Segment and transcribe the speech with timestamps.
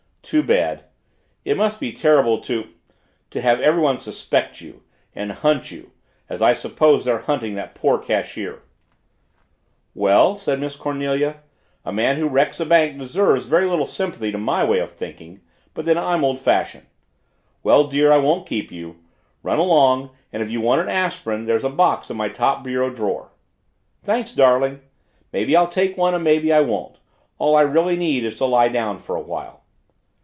[0.23, 0.85] "Too bad.
[1.43, 2.69] It must be terrible to
[3.31, 4.81] to have everyone suspect you
[5.13, 5.91] and hunt you
[6.29, 8.61] as I suppose they're hunting that poor cashier."
[9.93, 11.41] "Well," said Miss Cornelia,
[11.83, 15.41] "a man who wrecks a bank deserves very little sympathy to my way of thinking.
[15.73, 16.85] But then I'm old fashioned.
[17.61, 18.99] Well, dear, I won't keep you.
[19.43, 22.89] Run along and if you want an aspirin, there's a box in my top bureau
[22.89, 23.31] drawer."
[24.01, 24.79] "Thanks, darling.
[25.33, 26.99] Maybe I'll take one and maybe I won't
[27.37, 29.57] all I really need is to lie down for a while."